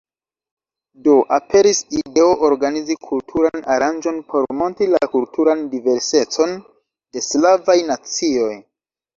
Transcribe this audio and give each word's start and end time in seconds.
Do 1.07 1.17
aperis 1.35 1.81
ideo 1.99 2.31
organizi 2.47 2.97
kulturan 3.09 3.63
aranĝon 3.75 4.17
por 4.33 4.49
montri 4.63 4.89
la 4.95 5.11
kulturan 5.13 5.63
diversecon 5.75 6.59
de 6.63 7.25
slavaj 7.31 7.81
nacioj. 7.93 8.53